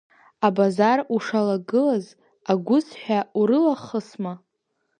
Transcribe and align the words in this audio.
Абазар 0.47 0.99
ушалагылаз 1.15 2.05
агәыз 2.51 2.87
ҳәа 3.01 3.19
урылахысма?! 3.39 4.33